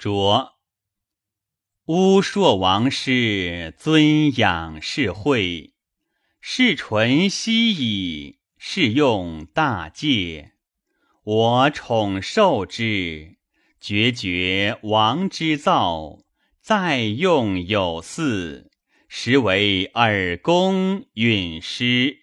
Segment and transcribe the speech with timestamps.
[0.00, 0.52] 卓
[1.84, 5.74] 巫朔王师尊仰世会，
[6.40, 10.52] 世纯熙矣，是用大戒。
[11.22, 13.36] 我宠受之，
[13.78, 16.20] 决绝王之造，
[16.62, 18.70] 再用有四，
[19.06, 22.20] 实为尔公允师。